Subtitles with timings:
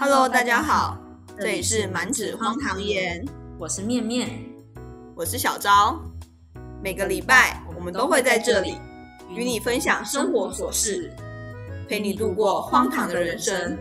[0.00, 0.96] Hello，大家好，
[1.36, 3.26] 这里是满纸荒唐言，
[3.58, 4.30] 我是面面，
[5.16, 6.00] 我是小昭。
[6.80, 8.76] 每个礼拜我们都会在这里
[9.28, 11.12] 与你分享生活琐事，
[11.88, 13.76] 陪你度过荒唐的人生。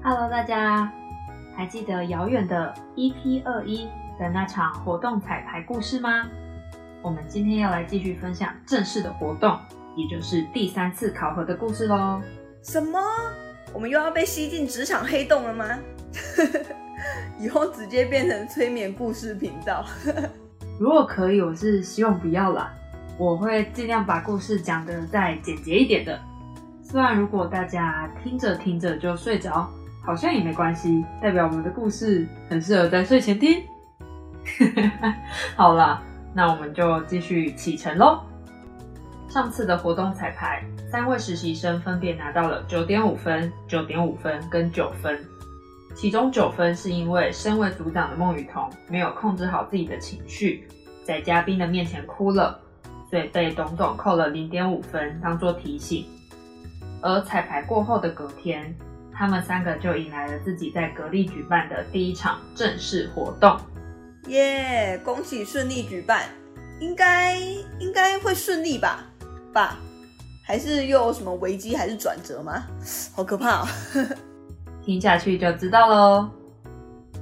[0.00, 0.92] Hello，大家
[1.56, 6.24] 还记得遥远的 EP 二一的那场活动彩排故事吗？
[7.02, 9.58] 我们今天要来继续分享正式的活动，
[9.96, 12.22] 也就是第三次考核的故事喽。
[12.62, 13.00] 什么？
[13.72, 15.78] 我们又要被吸进职场黑洞了吗？
[17.40, 19.84] 以后直接变成催眠故事频道。
[20.78, 22.72] 如果可以，我是希望不要啦。
[23.18, 26.18] 我会尽量把故事讲得再简洁一点的。
[26.82, 29.68] 虽然如果大家听着听着就睡着，
[30.04, 33.62] 好像也没关系，代表我们的故事很适合在睡前听。
[35.56, 36.02] 好啦，
[36.34, 38.20] 那我们就继续启程喽。
[39.32, 45.18] 上次的活动彩排，三位实习生分别拿到了九点五分、九点五分跟九分。
[45.94, 50.68] 其中九分是因为身为组长的孟雨桐没有控制好自己的情绪，
[51.02, 52.60] 在嘉宾的面前哭了，
[53.08, 56.04] 所以被董董扣了零点五分当做提醒。
[57.00, 58.76] 而彩排过后的隔天，
[59.14, 63.58] 他们三个就迎来了自己在格力举办的第一场正式活动。
[64.26, 66.28] 耶恭喜顺利举办，
[66.80, 67.38] 应该
[67.78, 69.06] 应该会顺利吧？
[69.52, 69.76] 吧？
[70.44, 72.64] 还是又什么危机还是转折吗？
[73.14, 73.66] 好可怕哦！
[74.82, 76.28] 听下去就知道喽。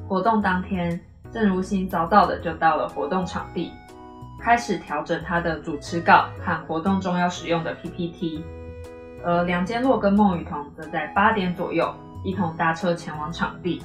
[0.08, 0.98] 活动当天，
[1.30, 3.72] 郑如新早早的就到了活动场地，
[4.40, 8.42] 开始调整他的主持稿和活动中要使用的 PPT。
[9.22, 13.82] 而梁坚洛跟孟雨桐则在八点左右一同搭车前往场地。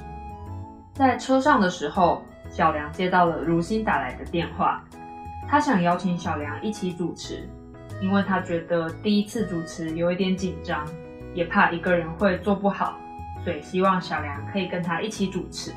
[0.94, 4.82] 在车上的时候，小梁接到了如新打来的电话，
[5.46, 7.46] 他想邀请小梁一起主持，
[8.00, 10.86] 因为他觉得第一次主持有一点紧张，
[11.34, 12.98] 也怕一个人会做不好。
[13.44, 15.70] 所以希望小梁可以跟他一起主持。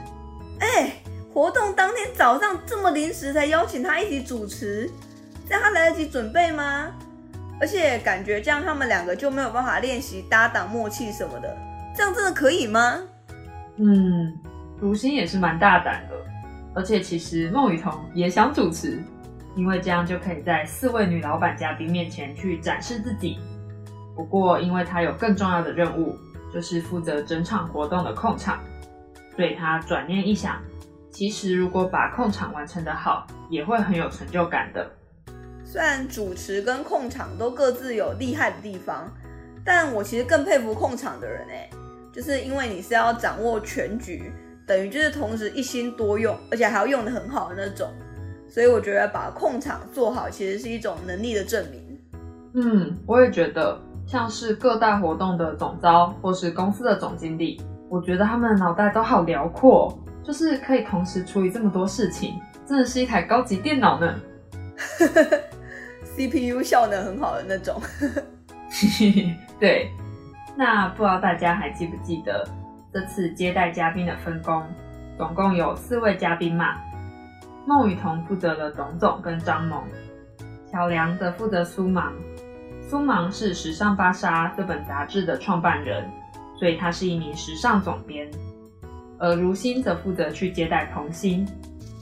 [0.59, 0.91] 哎，
[1.31, 4.89] 活动当天早上这么临时才邀请他一起主持，
[5.47, 6.87] 这样他来得及准备吗？
[7.61, 11.57] 而且感觉这样他们两个就没有办法练习搭档默契什么的，
[11.95, 12.99] 这样真的可以吗？
[13.75, 14.33] 嗯，
[14.79, 16.15] 如新也是蛮大胆的，
[16.73, 18.97] 而且其实孟雨桐也想主持，
[19.55, 23.37] 因为这样就可以在四位女老板嘉宾面前去展示自己。
[24.15, 26.17] 不过因为他有更重要的任务。
[26.51, 28.59] 就是负责整场活动的控场，
[29.35, 30.59] 所以他转念一想，
[31.11, 34.91] 其实如果把控场完成的好，也会很有成就感的。
[35.63, 39.13] 虽然主持跟控场都各自有厉害的地方，
[39.63, 41.69] 但我其实更佩服控场的人哎，
[42.11, 44.33] 就是因为你是要掌握全局，
[44.65, 47.93] 等于就是同时一心多用，而且还要用的很好的那种，
[48.49, 51.99] 所以我觉得把控场做好其实是一种能力的证明。
[52.55, 53.79] 嗯，我也觉得。
[54.07, 62.33] 像是各大活动的总招或是公司的总经理，我觉得他们的脑袋都好辽阔，就是可以同时处理这么多事情，
[62.65, 64.19] 真的是一台高级电脑呢。
[66.17, 67.79] CPU 效能很好的那种。
[69.59, 69.91] 对，
[70.57, 72.43] 那不知道大家还记不记得
[72.91, 74.63] 这次接待嘉宾的分工？
[75.19, 76.77] 总共有四位嘉宾嘛？
[77.69, 79.83] 孟雨桐负责了董总跟张萌，
[80.71, 82.11] 小梁则负责苏芒。
[82.81, 86.03] 苏芒是《时尚芭莎》这本杂志的创办人，
[86.57, 88.27] 所以他是一名时尚总编。
[89.19, 91.47] 而如新则负责去接待彭鑫，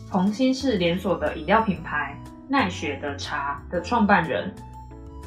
[0.10, 2.18] 彭鑫是连锁的饮料品牌
[2.48, 4.50] 奈雪的茶的创办人。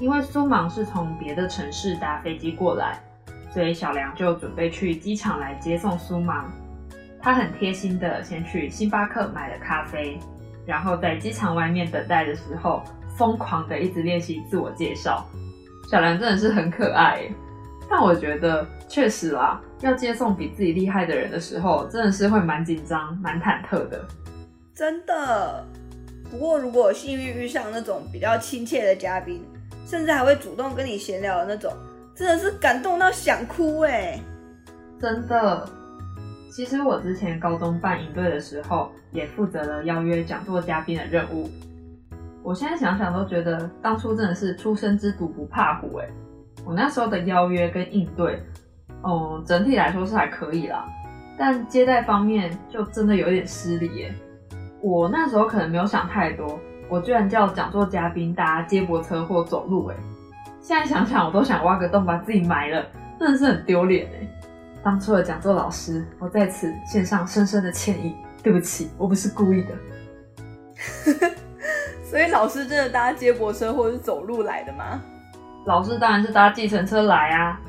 [0.01, 2.99] 因为苏芒是从别的城市搭飞机过来，
[3.53, 6.51] 所以小梁就准备去机场来接送苏芒。
[7.23, 10.19] 他很贴心的先去星巴克买了咖啡，
[10.67, 12.83] 然后在机场外面等待的时候，
[13.17, 15.27] 疯狂的一直练习自我介绍。
[15.91, 17.23] 小兰真的是很可爱，
[17.89, 24.05] 但我觉得确实啦，要接送比自己厉害的人的时候，真的是会蛮紧张、蛮忐忑的。
[24.75, 25.65] 真的。
[26.31, 29.45] 不过如果幸运遇上那种比较亲切的嘉宾，
[29.85, 31.73] 甚至还会主动跟你闲聊的那种，
[32.15, 34.21] 真的是感动到想哭哎！
[35.01, 35.69] 真的。
[36.51, 41.49] 其实我之前高中办营队的时候，也负责了邀约讲座嘉宾的任务。
[42.43, 46.09] 我现在想想都觉得当初真的是初生之犊不怕虎哎！
[46.65, 48.43] 我那时候的邀约跟应对，
[49.05, 50.85] 嗯，整体来说是还可以啦，
[51.39, 54.15] 但接待方面就真的有点失礼耶。
[54.83, 56.59] 我那时候可能没有想太多，
[56.89, 59.97] 我居然叫讲座嘉宾搭接驳车或走路哎！
[60.61, 62.85] 现在想想我都想挖个洞把自己埋了，
[63.21, 64.27] 真的是很丢脸哎！
[64.83, 69.75] 当初的讲座老师，我在此献上深深的歉意，对不起，我不是故意的。
[72.05, 75.01] 所以老师真的搭接驳车或者是走路来的吗？
[75.67, 77.61] 老师当然是搭计程车来啊。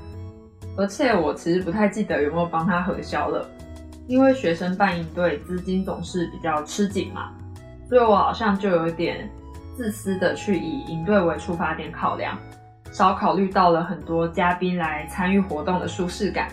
[0.77, 3.45] 而且我其实不太记得有没有帮他核销了，
[4.07, 7.33] 因为学生办营队资金总是比较吃紧嘛，
[7.89, 9.29] 所以我好像就有点
[9.75, 12.39] 自私的去以营队为出发点考量，
[12.93, 16.47] 少考虑到了很多嘉宾来参与活动的舒适感。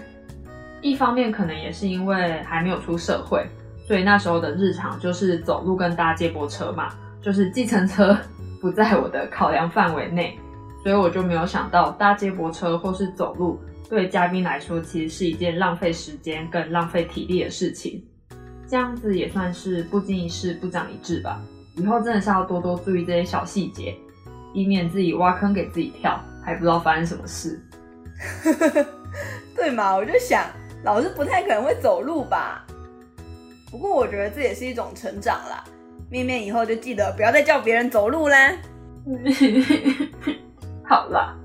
[0.81, 3.47] 一方面可能也是因为还没有出社会，
[3.87, 8.17] 所以那时候的日常就是走路跟搭接驳车嘛，就是计程车
[8.61, 10.39] 不在我的考量范围内，
[10.83, 18.05] 所以我就没有想到搭接驳车或是走路对嘉宾来说其实是一件浪费时间跟浪费体力的事情。
[18.69, 21.41] 这样子也算是不经一事不长一智吧。
[21.77, 23.97] 以后真的是要多多注意这些小细节，
[24.53, 27.59] 以免自己挖坑给自己跳，还不知道发生什么事。
[29.57, 29.97] 对嘛？
[29.97, 30.45] 我就想。
[30.85, 32.65] 老师不太可能会走路吧？
[33.71, 35.63] 不过我觉得这也是一种成长啦。
[36.11, 38.53] 面面以后就记得不要再叫别人走路啦。
[40.85, 41.37] 好了，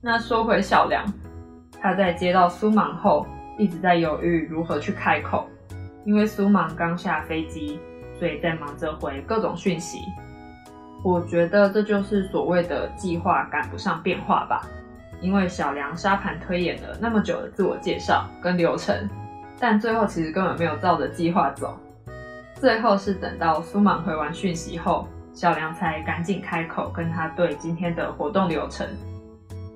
[0.00, 1.04] 那说回小梁，
[1.80, 3.26] 他在接到苏芒后，
[3.58, 5.48] 一直在犹豫如何去开口，
[6.04, 7.80] 因为苏芒刚下飞机，
[8.18, 9.98] 所以在忙着回各种讯息。
[11.04, 14.64] 我觉得这就是所谓的计划赶不上变化吧。
[15.22, 19.08] 因为小梁沙盘推演了那么久的自我介绍跟流程，
[19.58, 21.78] 但最后其实根本没有照着计划走。
[22.56, 28.86] 最后是等到苏芒回完讯息后，小梁才赶紧开口跟他对今天的活动流程。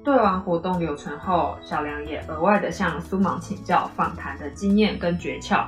[0.05, 5.67] 对完活动流程后，小梁也额外的向苏芒请教访谈的经验跟诀窍，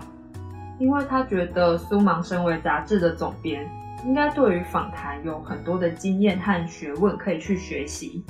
[0.79, 3.69] 因为他觉得苏芒身为杂志的总编，
[4.05, 8.25] 应该对于访谈有很多的经验和学问可以去学习。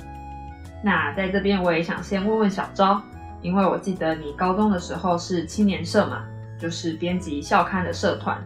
[0.83, 3.01] 那在这边我也想先问问小昭，
[3.41, 6.23] 因为我记得你高中的时候是青年社嘛，
[6.59, 8.41] 就是编辑校刊的社团。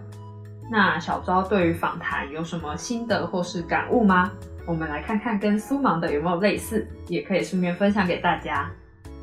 [0.72, 4.32] 那小昭对于访谈有什么心得或是感悟吗？
[4.66, 8.72] 我们来看看跟苏芒的有没有类似，也可以顺便分享给大家。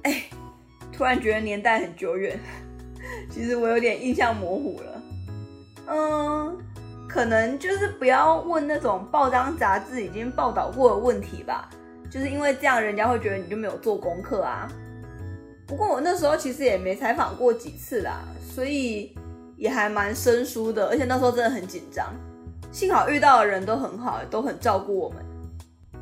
[0.02, 0.22] 哎，
[0.92, 2.38] 突然觉得年代很久远，
[3.30, 5.02] 其实我有点印象模糊了。
[5.88, 6.58] 嗯，
[7.08, 11.68] 可能就是不要问那种报章杂志已经报道过的问题吧。
[12.10, 14.66] 就是因为这样，人家会觉得你就没有做功课啊。
[15.66, 19.16] 不过我那时候其实也没采访过几次啦，所以
[19.56, 20.88] 也还蛮生疏的。
[20.88, 22.12] 而且那时候真的很紧张，
[22.72, 25.24] 幸好遇到的人都很好，都很照顾我们。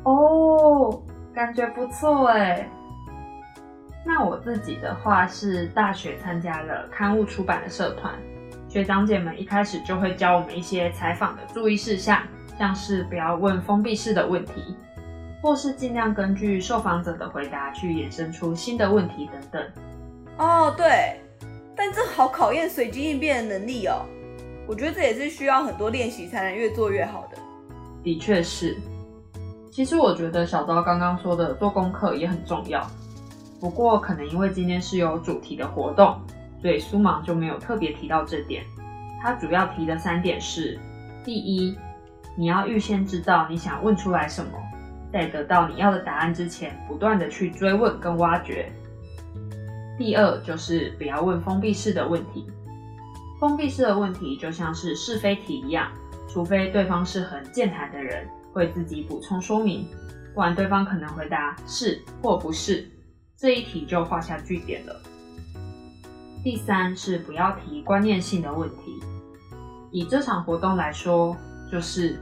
[0.03, 1.03] 哦，
[1.35, 2.67] 感觉不错哎。
[4.03, 8.15] 那我自己的话是大学参加了刊物出版的社团，
[8.67, 12.23] 学长姐们一开始就会教我们一些采访的注意事项，
[12.57, 14.75] 像是不要问封闭式的问题。
[15.41, 19.63] 或是尽量根据受访者的回答去衍生出新的问题等等。
[20.37, 21.19] 哦，对，
[21.75, 24.05] 但这好考验随机应变的能力哦。
[24.67, 27.37] 我觉得这也是需要很多练习才能越做越好的。
[28.03, 28.77] 的确是。
[29.71, 32.85] 其实我觉得小昭刚刚说的做功课也很重要。
[33.59, 36.19] 不过可能因为今天是有主题的活动，
[36.61, 38.63] 所以苏芒就没有特别提到这点。
[39.21, 40.79] 他主要提的三点是：
[41.23, 41.77] 第一，
[42.37, 44.51] 你要预先知道你想问出来什么。
[45.11, 48.71] 在得到你要的答案之前，不断的去追问跟挖掘。
[49.97, 52.47] 第二就是不要问封闭式的问题。
[53.39, 55.91] 封闭式的问题就像是是非题一样，
[56.29, 59.87] 除非对方是很健谈的人，会自己补充说明，
[60.33, 62.87] 不然对方可能回答是或不是，
[63.37, 65.01] 这一题就画下句点了。
[66.43, 68.99] 第三是不要提观念性的问题。
[69.91, 71.35] 以这场活动来说，
[71.71, 72.17] 就是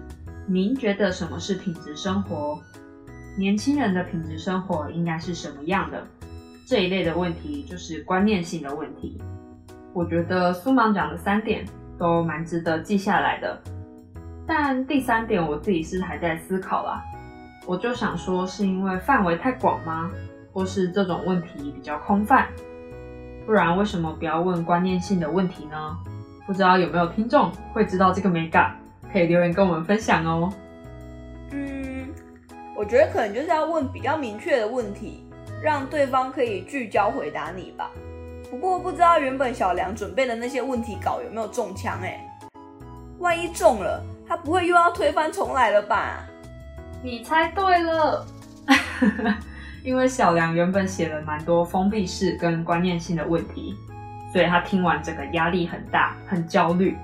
[0.47, 2.59] 您觉得什么是品质生活？
[3.37, 6.03] 年轻人的品质生活应该是什么样的？
[6.65, 9.21] 这一类的问题就是观念性的问题。
[9.93, 11.63] 我觉得苏芒讲的三点
[11.97, 13.61] 都蛮值得记下来的，
[14.47, 17.03] 但第三点我自己是还在思考啦。
[17.65, 20.09] 我就想说，是因为范围太广吗？
[20.51, 22.47] 或是这种问题比较空泛？
[23.45, 25.97] 不然为什么不要问观念性的问题呢？
[26.47, 28.75] 不知道有没有听众会知道这个美感，
[29.13, 30.51] 可以留言跟我们分享哦。
[31.51, 31.96] 嗯
[32.77, 35.27] 我觉得可能就是要问比较明确的问题，
[35.63, 37.89] 让对方可以聚焦回答你吧。
[38.51, 42.23] 不过不知道原本小梁准备的那些问题稿有没有中枪哎？
[43.17, 46.23] 万一中了，他不会又要推翻重来了吧？
[47.01, 48.23] 你猜对了，
[49.83, 53.75] 因为小梁原本写了蛮多封闭式跟观念性的问题，
[54.31, 56.95] 所以他听完整个压力很大，很焦虑。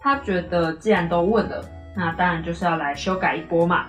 [0.00, 3.86] 他觉得既然都问了，那当然就是要来修改一波嘛。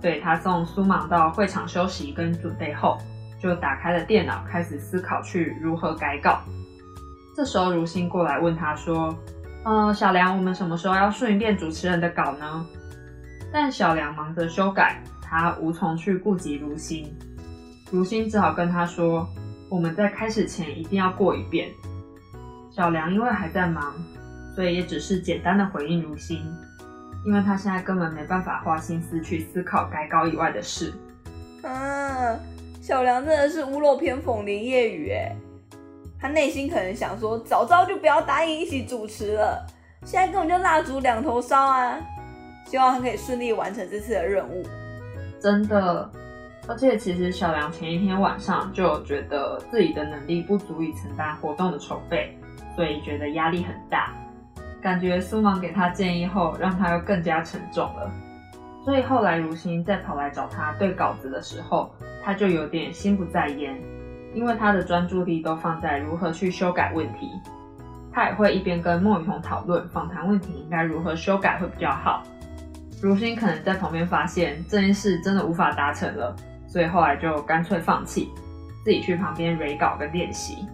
[0.00, 2.98] 所以他送苏芒到会场休息跟准备后，
[3.40, 6.40] 就打开了电脑，开始思考去如何改稿。
[7.36, 9.16] 这时候如新过来问他说
[9.64, 12.66] ：“呃，小梁，我们什么时候要顺一遍主持人的稿呢？”
[13.52, 17.12] 但小梁忙着修改，他无从去顾及如新。
[17.90, 19.26] 如新只好跟他说
[19.70, 21.70] ：“我们在开始前一定要过一遍。
[22.70, 23.94] 小梁因为还在忙，
[24.54, 26.44] 所以也只是简单的回应如新，
[27.28, 30.94] 因为他现在根本没办法花心思去思考改稿以外的事。
[31.62, 32.40] 嗯，
[32.80, 35.36] 小梁真的是屋漏偏逢连夜雨哎，
[36.18, 39.62] 他内心可能想说，早知道就不要答应一起主持了，
[40.06, 42.00] 现在根本就蜡烛两头烧啊！
[42.64, 44.66] 希望他可以顺利完成这次的任务。
[45.38, 46.10] 真的，
[46.66, 52.34] 而且其实小梁前一天晚上就有觉得自己的能力不足以承担活动的筹备。
[52.74, 54.14] 所以觉得压力很大，
[54.80, 58.10] 感觉苏芒给他建议后，让他又更加沉重了。
[58.84, 61.90] 所以后来如新再跑来找他对稿子的时候，
[62.24, 63.76] 他就有点心不在焉，
[64.32, 67.30] 因为他的专注力都放在如何去修改问题。
[68.12, 72.22] 他也会一边跟莫雨桐讨论访谈问题应该如何修改会比较好。
[73.00, 76.34] 如新可能在旁边发现这件事真的无法达成了，
[76.66, 78.32] 所以后来就干脆放弃，
[78.84, 80.66] 自己去旁边 re 稿跟练习。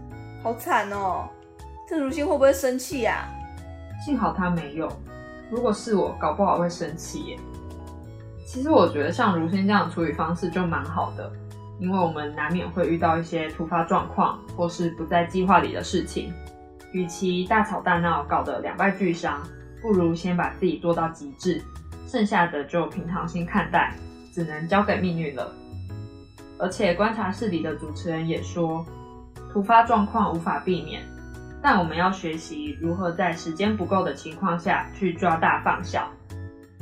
[0.42, 1.28] 好惨哦！
[1.88, 3.26] 这如新会不会生气呀？
[4.04, 4.86] 幸好他没有，
[5.50, 7.38] 如果是我，搞不好会生气耶。
[8.46, 11.32] 其实我觉得像如新这样的处理方式就蛮好的，
[11.80, 16.30] 因为我们难免会遇到一些突发状况或是不在计划里的事情。
[16.92, 19.40] 与其大吵大闹搞得两败俱伤，
[19.80, 21.62] 不如先把自己做到极致，
[22.06, 23.96] 剩下的就平常心看待，
[24.30, 25.50] 只能交给命运了。
[26.58, 28.84] 而且观察室里的主持人也说，
[29.50, 31.02] 突发状况无法避免。
[31.66, 36.06] 但我们要学习如何在时间不够的情况下去抓大放小。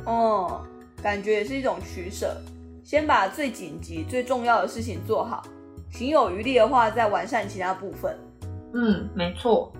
[0.03, 0.61] 哦，
[1.01, 2.35] 感觉也是一种取舍，
[2.83, 5.41] 先把最紧急、最重要的事情做好，
[5.89, 8.13] 行有余力的话再完善其他部分。
[8.73, 9.71] 嗯，没错。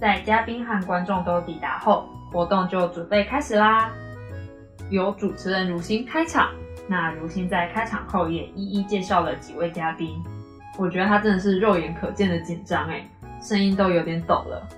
[0.00, 3.92] 在嘉宾和观众都抵达后，活动就准备开始啦。
[4.90, 6.50] 由主持人如新开场，
[6.88, 10.20] 那如新在开场后也一一介绍了几位嘉宾。
[10.76, 13.08] 我觉得他真的是肉眼可见的紧张哎。
[13.46, 14.68] 声音都有点抖了。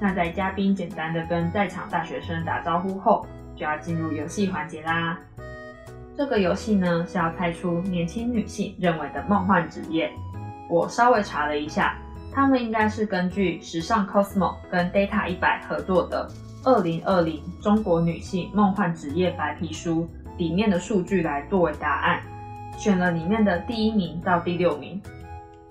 [0.00, 5.18] 那在嘉宾简单的跟在场大学生打招呼后，就要进入游戏环节啦。
[6.16, 10.10] 这个游戏呢是要猜出年轻女性认为的梦幻职业。
[10.70, 11.98] 我稍微查了一下，
[12.32, 16.26] 他们应该是根据时尚 Cosmo 跟 Data 一百合作的
[16.66, 20.08] 《二零二零中国女性梦幻职业白皮书》
[20.38, 22.22] 里面的数据来作为答案，
[22.78, 24.98] 选了里面的第一名到第六名。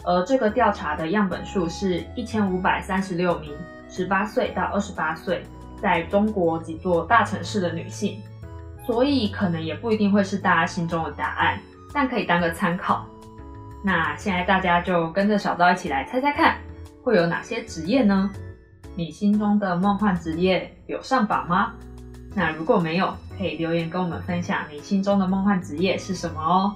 [0.07, 3.51] 而这个调查的样本数是一千五百三十六名
[3.89, 5.43] 十八岁到二十八岁，
[5.81, 8.17] 在中国几座大城市的女性，
[8.85, 11.59] 所以可能也不一定会是大家心中的答案，
[11.93, 13.05] 但可以当个参考。
[13.83, 16.55] 那现在大家就跟着小刀一起来猜猜看，
[17.03, 18.31] 会有哪些职业呢？
[18.95, 21.73] 你心中的梦幻职业有上榜吗？
[22.33, 26.73] 那如果没有，可以留言跟我们分享你心中的梦幻职业是什么哦。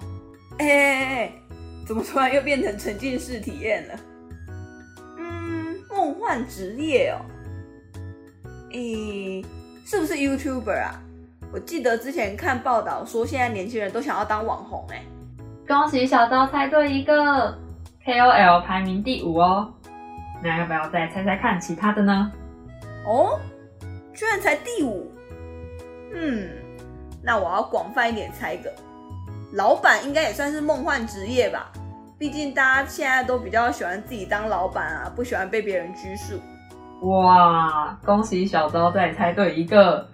[0.60, 1.32] 哎。
[1.92, 4.00] 怎么突然又变成沉浸式体验了？
[5.18, 7.20] 嗯，梦幻职业哦，
[8.72, 9.44] 诶，
[9.86, 11.02] 是不是 YouTuber 啊？
[11.52, 15.04] 我记得之前看报道说，现在年轻人都想要当网红哎。
[15.68, 17.14] 恭喜小刀猜对一个
[18.06, 19.74] KOL 排名第五哦。
[20.42, 22.32] 那要不要再猜猜看其他的呢？
[23.06, 23.38] 哦，
[24.14, 25.12] 居然才第五。
[26.14, 26.48] 嗯，
[27.22, 28.74] 那我要广泛一点猜一个。
[29.52, 31.70] 老板应该也算是梦幻职业吧，
[32.22, 36.40] 毕竟大家现在都比较喜欢自己当老板啊，不喜欢被别人拘束。
[37.08, 40.08] 哇，恭喜小刀再猜对一个，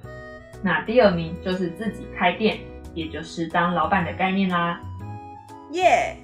[0.64, 2.60] 那第二名就是自己开店，
[2.94, 4.80] 也就是当老板的概念啦。
[5.72, 6.16] 耶，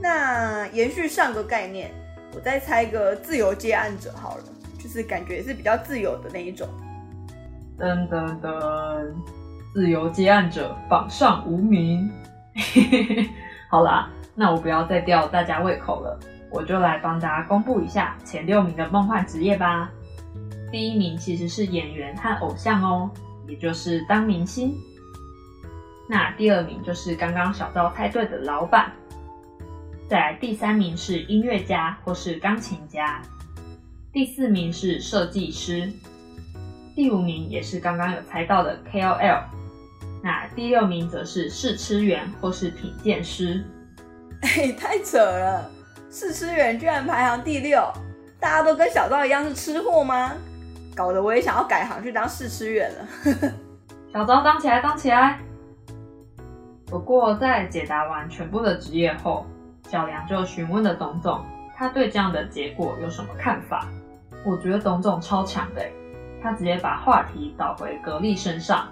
[0.00, 1.90] 那延续上个概念，
[2.32, 4.44] 我再猜一个自由接案者好了，
[4.80, 6.68] 就是感觉是比较自由的那一种。
[7.76, 9.12] 噔噔噔。
[9.72, 12.08] 自由接案者榜上无名，
[13.68, 16.18] 好啦，那我不要再吊大家胃口了，
[16.50, 19.90] 我就来帮大家公布一下前六名的梦幻职业吧。
[20.72, 23.10] 第一名其实是演员和偶像哦，
[23.46, 24.74] 也就是当明星。
[26.08, 28.92] 那第二名就是刚刚小赵猜对的老板。
[30.08, 33.22] 再来第三名是音乐家或是钢琴家。
[34.12, 35.90] 第四名是设计师。
[36.94, 39.42] 第五名也是刚刚有猜到的 KOL。
[40.22, 43.64] 那第六名则是试吃员或是品鉴师，
[44.44, 45.70] 哎，太扯了！
[46.10, 47.82] 试吃员居然排行第六，
[48.38, 50.32] 大家都跟小赵一样是吃货吗？
[50.94, 53.08] 搞得我也想要改行去当试吃员了。
[54.12, 55.38] 小赵当起来，当起来！
[56.86, 59.46] 不过在解答完全部的职业后，
[59.88, 61.42] 小梁就询问了董总，
[61.74, 63.88] 他对这样的结果有什么看法？
[64.44, 65.82] 我觉得董总超强的，
[66.42, 68.86] 他直接把话题导回格力身上。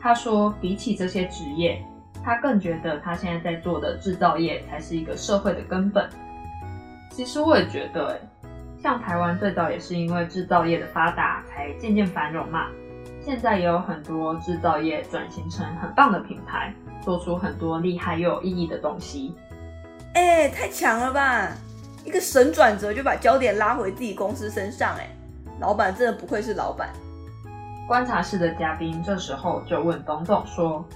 [0.00, 1.82] 他说：“比起这些职业，
[2.24, 6.08] 他更觉得他现在在做的制造业才是一个社会的根本，
[7.10, 8.48] 其实我也觉得，哎，
[8.82, 12.68] 像台湾最早也是因为制造业的发达才渐渐繁荣嘛。
[13.20, 19.34] 现在也有很多制造业转型成很棒的品牌，做出很多厉害又有意义的东西。
[20.14, 21.48] 哎，太强了吧！
[22.04, 25.08] 一个神转折就把焦点拉回自己公司身上，哎，
[25.58, 26.90] 老板真的不愧是老板。
[27.88, 30.86] 观察室的嘉宾这时候就问董总说：“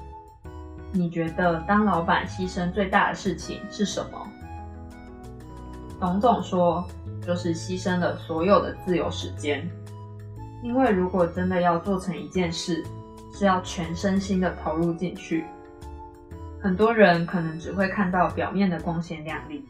[0.93, 4.27] 你觉得当老板牺牲最大的事情是什么？”
[6.01, 6.87] 董总说
[7.27, 9.69] ：“就是牺牲了所有的自由时间。”
[10.63, 12.85] 因为如果真的要做成一件事，
[13.33, 15.45] 是要全身心的投入进去。
[16.61, 19.65] 很多人可能只会看到表面的光鲜亮丽，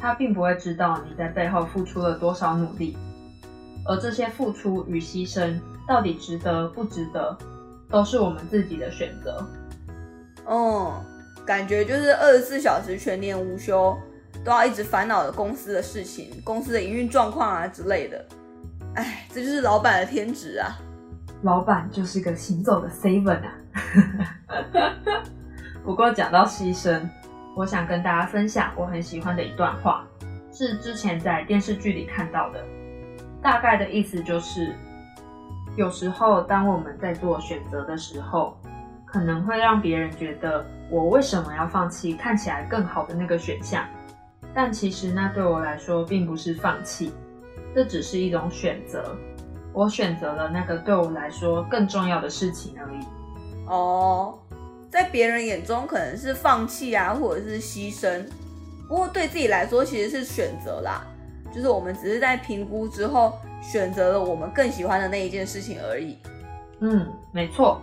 [0.00, 2.96] 他并不会知道你在背后付出了多少努力，
[3.84, 7.38] 而这些付出与牺牲到底值得不值得，
[7.88, 9.46] 都是我们自己的选择。
[10.46, 11.04] 哦，
[11.44, 13.96] 感觉就是二十四小时全年无休，
[14.44, 18.24] 都要一直烦恼着公司的事情、公司的营运状况啊之类的。
[18.94, 20.78] 哎，这就是老板的天职啊！
[21.42, 23.52] 老板就是个行走的 seven 啊！
[25.84, 27.06] 不过讲到牺牲，
[27.54, 30.06] 我想跟大家分享我很喜欢的一段话，
[30.52, 32.64] 是之前在电视剧里看到的。
[33.42, 34.74] 大概的意思就是，
[35.76, 38.58] 有时候当我们在做选择的时候，
[39.06, 43.86] 可能会让别人觉得我为什么要放弃看起来更好的那个选项，
[44.52, 47.12] 但其实那对我来说并不是放弃。
[47.74, 49.14] 这只是一种选择，
[49.72, 53.00] 我选择了那个对我来说更重要的事情而已。
[53.66, 54.38] 哦，
[54.90, 58.24] 在别人眼中可能是放弃啊，或者是牺牲，
[58.88, 61.04] 不过对自己来说其实是选择啦。
[61.54, 66.16] 就是我们只是在评估之后选择了我们更喜欢的那一件事情而已。
[66.80, 67.80] 嗯，没错。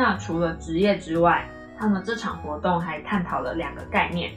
[0.00, 1.46] 那除了职业之外，
[1.78, 4.32] 他们这场活动还探讨了两个概念，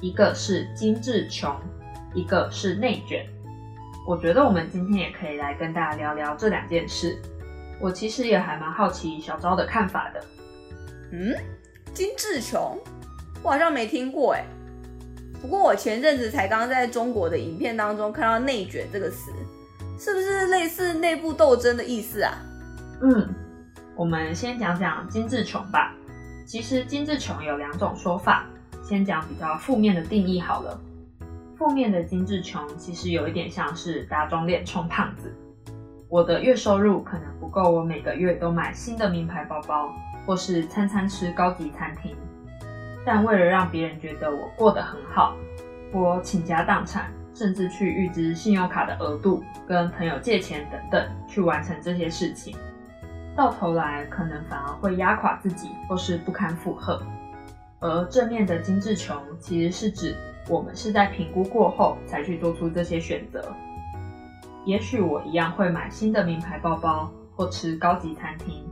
[0.00, 1.52] 一个是精致穷，
[2.14, 3.26] 一个是内卷。
[4.06, 7.18] 我觉得我们今天也可以来跟大家聊聊这两件事。
[7.80, 10.24] 我其实也还蛮好奇小昭的看法的。
[11.10, 11.34] 嗯，
[11.92, 12.78] 金致穷，
[13.42, 14.44] 我好像没听过哎。
[15.42, 19.32] 不过我前阵子才刚在中国的影片当中看到“内卷”这个词，
[19.98, 22.38] 是不是类似内部斗争的意思啊？
[23.02, 23.34] 嗯，
[23.98, 25.92] 我们先讲讲金志琼吧。
[26.46, 28.46] 其实金志琼有两种说法，
[28.80, 30.80] 先讲比较负面的定义好了。
[31.56, 35.34] 负面的精致穷其实有一点像是打肿脸充胖子。
[36.08, 39.92] 我的月收入可能不够我每个月都买新的名牌包包，
[40.24, 42.14] 或是餐餐吃高级餐厅。
[43.04, 45.34] 但为了让别人觉得我过得很好，
[45.92, 52.56] 我倾家荡产，甚至去预支信用卡的额度，跟朋友借钱等等，去完成这些事情。
[53.38, 57.00] 到头来可能反而会压垮自己，或是不堪负荷。
[57.78, 60.16] 而正面的精致穷其实是指。
[60.48, 63.54] 我们是在评估过后才去做出这些选择。
[64.64, 68.66] 也许我一样会买新的名牌包包或吃高级餐厅，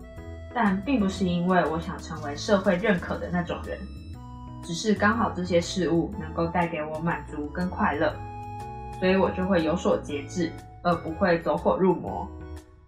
[0.55, 3.79] 但并不是因为我想成为社会认可的那种人，
[4.63, 8.11] 只是刚好这些事物能够带给我满足跟快乐，
[8.99, 10.51] 所以我就会有所节制，
[10.83, 12.27] 而不会走火入魔。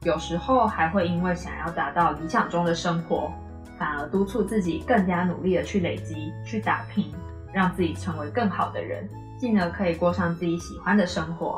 [0.02, 3.32] 有时候还会因为想要达到理想中的生活，
[3.78, 7.12] 反而督促自己更加努力的去累积、去打拼。
[7.50, 9.08] 让自己成为更好的人，
[9.40, 11.56] 进而可以过上自己喜欢的生活。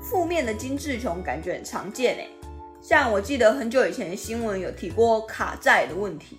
[0.00, 2.28] 负面的精致穷感觉很常见诶，
[2.80, 6.38] 像我记得很久以前新闻有提过卡债的问题，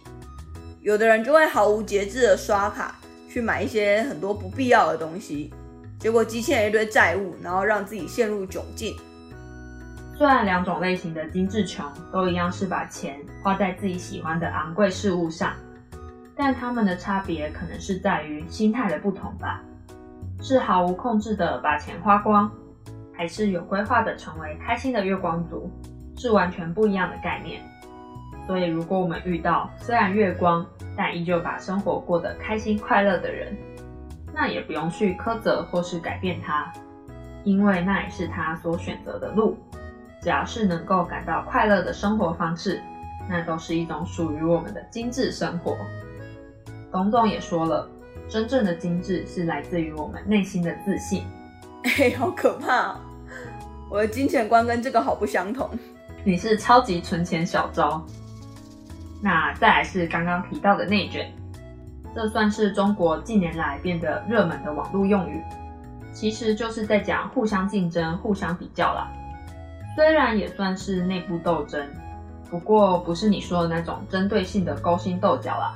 [0.80, 2.96] 有的人就会毫无节制的刷卡
[3.30, 5.54] 去买一些很多不必要的东西，
[6.00, 8.96] 结果积欠一堆债务，然后让自己陷入窘境。
[10.18, 15.54] 虽然两种类型的精致穷都一样是把钱花在自己喜欢的昂贵事物上。
[16.38, 19.62] 但他们的差别可能是在于心态的不同吧，
[20.42, 22.52] 是毫无控制的把钱花光，
[23.14, 25.72] 还是有规划的成为开心的月光族，
[26.18, 27.62] 是完全不一样的概念。
[28.46, 30.66] 所以，如果我们遇到虽然月光，
[30.98, 33.56] 但依旧把生活过得开心快乐的人，
[34.34, 36.70] 那也不用去苛责或是改变他，
[37.46, 39.58] 因为那也是他所选择的路。
[40.26, 42.82] 只要是能够感到快乐的生活方式，
[43.30, 45.78] 那都是一种属于我们的精致生活。
[46.92, 47.88] 董总也说了，
[48.28, 51.28] 真正的精致是来自于我们内心的自信。
[51.86, 52.96] 哎，好可怕！
[53.88, 55.70] 我的金钱观跟这个好不相同。
[56.24, 58.04] 你是超级存钱小招。
[59.22, 61.32] 那再来是刚刚提到的内卷，
[62.16, 65.40] 这算是中国近年来变得热门的网络用语，
[66.12, 69.08] 其实就是在讲互相竞争、互相比较啦。
[69.96, 71.88] 虽然也算是内部斗争，
[72.50, 75.74] 不过不是你说的那种针对性的勾心斗角啦。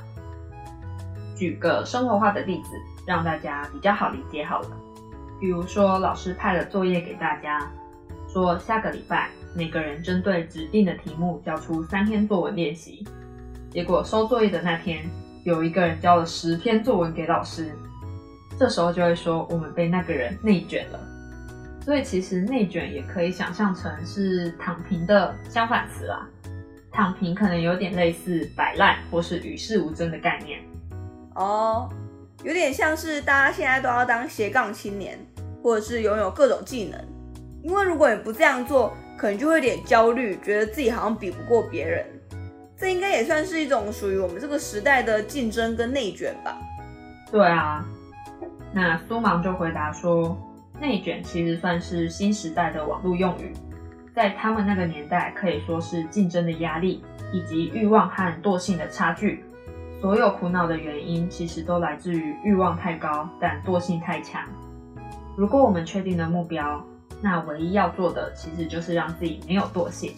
[1.37, 2.71] 举个生活化的例子，
[3.07, 4.67] 让大家比较好理解好了。
[5.39, 7.71] 比如说，老师派了作业给大家，
[8.27, 13.07] 说下个礼拜每个人针对指定的题目交出三篇作文练习。
[13.71, 15.09] 结果收作业的那天，
[15.45, 17.71] 有一个人交了十篇作文给老师，
[18.57, 20.99] 这时候就会说我们被那个人内卷了。
[21.89, 26.29] 所以其实内卷也可以想象成是躺平的相反词啦。
[26.91, 30.59] 躺平可能有点类似摆烂或是与世无争的概念。
[31.33, 31.89] 哦，
[32.43, 35.17] 有点像是大家现在都要当斜杠青年，
[35.63, 37.01] 或者是拥有各种技能。
[37.63, 42.05] 因为如果你不这样做，可能就会有点焦虑，觉得自己好像比不过别人。
[42.77, 46.55] 这应该也算是一种属于我们这个时代的竞争跟内卷吧？
[47.31, 47.83] 对啊，
[48.71, 50.37] 那苏芒就回答说，
[50.79, 53.53] 内卷其实算是新时代的网络用语，
[54.15, 59.43] 在他们那个年代可以说是竞争的压力以及欲望和惰性的差距。
[59.99, 64.41] 所有苦恼的原因其实都来自于欲望太高，但惰性太强。
[65.35, 66.81] 如果我们确定了目标，
[67.21, 70.13] 那唯一要做的其实就是让自己没有惰性。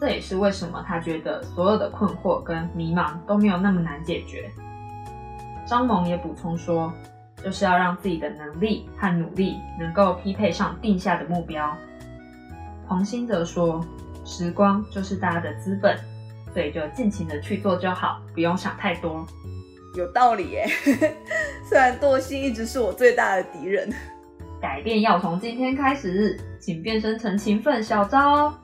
[0.00, 4.50] 这也是为什么他觉得所有的困惑跟迷茫都没有那么难解决。
[5.66, 6.92] 张萌也补充说，
[7.44, 11.76] 就是要让自己的能力和努力能够匹配上定下的目标。
[12.86, 13.84] 黄兴则说，
[14.24, 15.96] 时光就是大家的资本，
[16.52, 19.26] 所以就尽情的去做就好，不用想太多。
[19.96, 20.66] 有道理耶，
[21.68, 23.92] 虽然惰性一直是我最大的敌人。
[24.60, 28.54] 改变要从今天开始，请变身成勤奋小昭哦。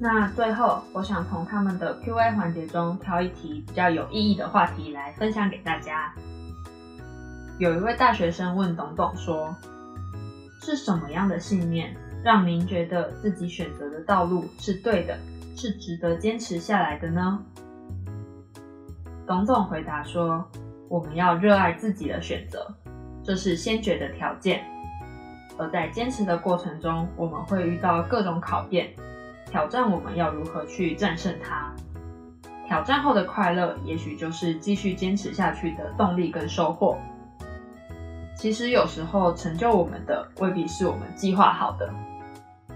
[0.00, 6.14] 那最后，我想从他们的 Q&A 环节中挑一题比较有意义的话题来分享给大家。
[7.58, 9.52] 有一位大学生问董董说
[10.62, 11.92] ：“是什么样的信念
[12.22, 15.18] 让您觉得自己选择的道路是对的，
[15.56, 17.42] 是值得坚持下来的呢？”
[19.26, 20.48] 董总回答说
[20.88, 22.72] ：“我们要热爱自己的选择，
[23.24, 24.64] 这是先决的条件。
[25.58, 28.88] 而在坚持的过程中，我们会遇到各种考验。”
[29.50, 31.74] 挑战我们要如何去战胜它？
[32.68, 36.96] 挑战后的快乐，也许就是继续坚持下去的动力跟收获。
[38.38, 41.92] 其实有时候成就我们的，未必是我们计划好的。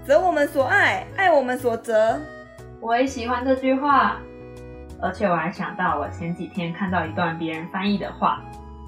[0.05, 2.19] 择我们所爱，爱我们所择。
[2.81, 4.17] 我也喜欢这句话，
[5.01, 8.41] 而且我还想到，我前几天看到一段别人翻译的话，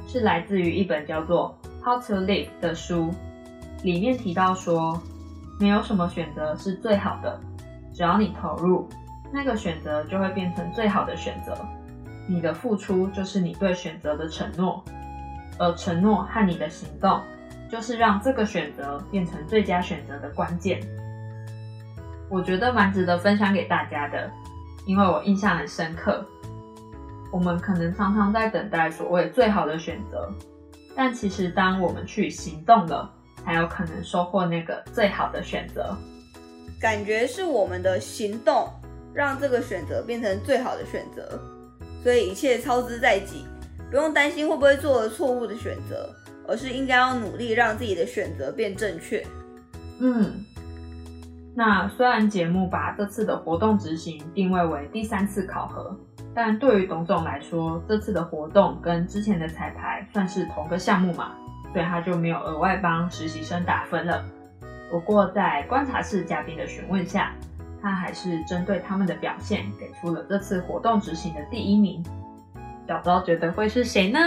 [0.05, 3.09] 是来自于一本叫做《How to Live》的书，
[3.81, 5.01] 里面提到说，
[5.57, 7.39] 没有什么选择是最好的。
[7.93, 8.89] 只要你投入，
[9.31, 11.57] 那个选择就会变成最好的选择。
[12.27, 14.83] 你的付出就是你对选择的承诺，
[15.57, 17.21] 而承诺和你的行动，
[17.71, 20.79] 就是让这个选择变成最佳选择的关键。
[22.29, 24.29] 我觉得蛮值得分享给大家的，
[24.85, 26.25] 因为我印象很深刻。
[27.31, 30.31] 我们可能常常在等待所谓最好的选择，
[30.95, 33.11] 但其实当我们去行动了，
[33.43, 35.95] 才有可能收获那个最好的选择。
[36.79, 38.69] 感觉是我们的行动
[39.13, 41.39] 让这个选择变成最好的选择，
[42.03, 43.45] 所以一切操之在己，
[43.89, 46.09] 不用担心会不会做了错误的选择，
[46.47, 49.25] 而是应该要努力让自己的选择变正确。
[49.99, 50.43] 嗯，
[51.55, 55.97] 那虽然节目把这次的活动执行定位为第三次考核，
[56.33, 61.31] 但对于董总来说，这次的活动跟之前的彩排算是同个项目嘛，
[61.71, 64.23] 所以他就没有额外帮实习生打分了。
[64.91, 67.33] 不过，在观察室嘉宾的询问下，
[67.81, 72.03] 他还是针对他们的表现给出了这次活动执行的第一名。
[72.87, 74.19] 小昭觉得会是谁呢？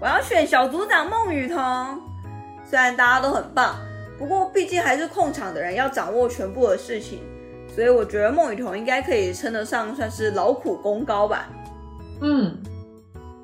[0.00, 1.56] 我要选小组长孟雨桐。
[2.64, 3.76] 虽然大家都很棒，
[4.18, 7.20] 不过毕竟还是控场的人要掌握全部的事情，
[7.74, 11.48] 所以我觉得孟雨桐应该可以称得上算是劳苦功高吧。
[12.20, 12.56] 嗯，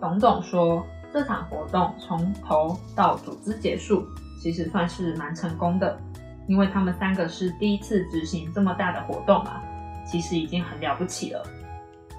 [0.01, 4.05] 董总说这场活动从头到组织结束。
[4.43, 5.99] 其实算是蛮成功的，
[6.47, 9.63] 因为他们三个是第一次执行这么大的活动嘛，
[10.07, 11.43] 其实已经很了不起了。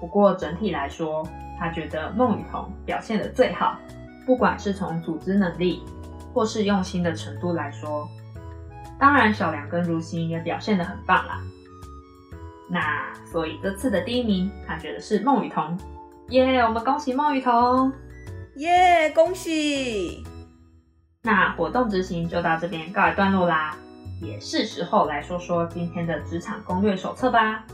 [0.00, 1.24] 不过整体来说，
[1.58, 3.78] 他觉得孟雨桐表现的最好，
[4.24, 5.82] 不管是从组织能力
[6.32, 8.08] 或是用心的程度来说。
[8.98, 11.40] 当然，小梁跟如新也表现的很棒啦。
[12.68, 15.78] 那所以这次的第一名，他觉得是孟雨桐。
[16.30, 17.92] 耶，我们恭喜孟雨桐！
[18.56, 20.24] 耶，恭喜！
[21.22, 23.76] 那活动执行就到这边告一段落啦，
[24.22, 27.64] 也是时候来说说今天的职场攻略手册吧。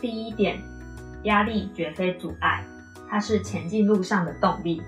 [0.00, 0.60] 第一点，
[1.22, 2.64] 压力绝非阻碍，
[3.10, 4.82] 它是前进路上的动力。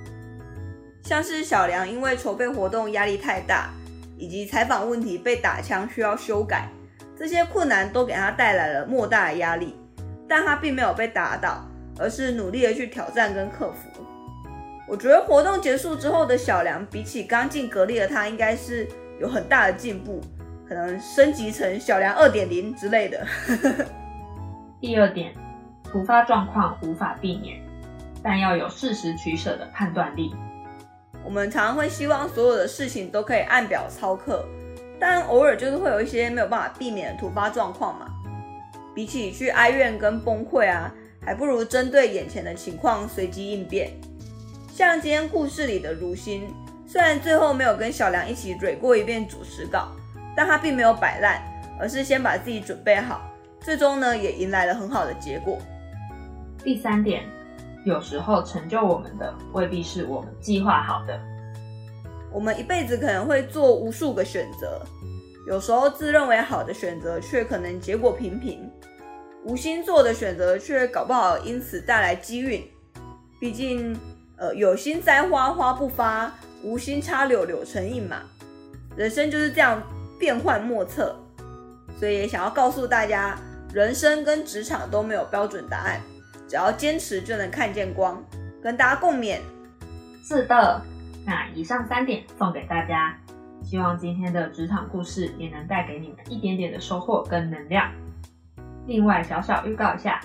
[1.03, 3.71] 像是小梁因为筹备活动压力太大，
[4.17, 6.69] 以及采访问题被打枪需要修改，
[7.17, 9.75] 这些困难都给他带来了莫大的压力，
[10.29, 11.65] 但他并没有被打倒，
[11.99, 14.03] 而是努力的去挑战跟克服。
[14.87, 18.89] 我觉得活动结束之后的小梁，比起刚进格力的他，应该是
[19.21, 20.21] 有很大的进步，
[20.69, 23.27] 可能升级成小梁二点零之类的。
[24.81, 25.33] 第二点，
[25.85, 27.61] 突发状况无法避免，
[28.29, 30.35] 但要有适时取舍的判断力。
[31.25, 34.45] 我们常常会希望所有的事情都可以按表操课，
[35.01, 38.07] 但偶尔就是会有一些没有办法避免的突发状况嘛。
[38.95, 40.93] 比起去哀怨跟崩溃啊，
[41.25, 43.93] 还不如针对眼前的情况随机应变。
[44.71, 46.55] 像今天故事里的如新，
[46.87, 49.89] 虽然最后没有跟小梁一起蕊过一遍主持稿，
[50.37, 51.41] 但他并没有摆烂，
[51.81, 53.23] 而是先把自己准备好，
[53.59, 55.57] 最终呢也迎来了很好的结果。
[56.63, 57.23] 第三点，
[57.89, 61.19] 有时候成就我们的未必是我们计划好的。
[62.31, 64.83] 我们一辈子可能会做无数个选择，
[65.47, 68.71] 有时候自认为好的选择，却可能结果平平。
[69.43, 72.63] 无心做的选择，却搞不好因此带来机运。
[73.41, 73.99] 毕竟，
[74.37, 76.31] 呃，有心栽花花不发，
[76.63, 78.19] 无心插柳柳成荫嘛。
[78.97, 79.83] 人生就是这样
[80.19, 81.17] 变幻莫测，
[81.99, 83.39] 所以也想要告诉大家，
[83.73, 86.03] 人生跟职场都没有标准答案，
[86.49, 88.21] 只要坚持就能看见光。
[88.61, 89.39] 跟大家共勉。
[90.25, 90.83] 是的，
[91.25, 93.17] 那以上三点送给大家，
[93.63, 97.89] 希望今天的职场故事也能带给你们一点点的收获跟能量。
[98.87, 100.21] 另外，小小预告一下，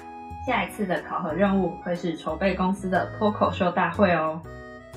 [0.48, 4.42] 下一次的考核任务会是筹备公司的脱口秀大会哦。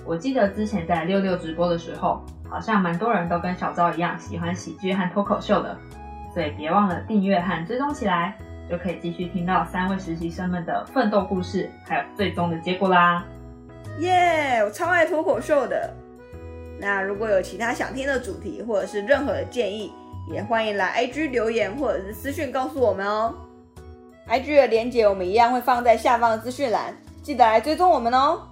[0.05, 5.77] 我记得之前在六六直播的时候，好像蛮多人都跟小昭一样喜欢喜剧和脱口秀的，
[6.33, 8.37] 所以别忘了订阅和追踪起来，
[8.71, 13.25] 就可以继续听到三位实习生们的奋斗故事，还有最终的结果啦。
[13.99, 15.93] 耶，我超爱脱口秀的。
[16.79, 19.93] 那如果有其他想听的主题，或者是任何的建议，
[20.31, 23.35] 也欢迎来 IG 留言或者是私讯告诉我们哦。
[24.29, 28.43] IG 的连接我们一样会放在下方的资讯栏，记得来追踪我们哦。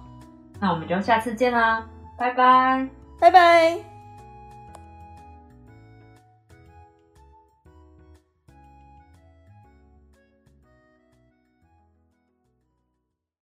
[0.59, 1.85] 那我们就下次见啦，
[2.17, 2.87] 拜拜，
[3.19, 3.94] 拜拜。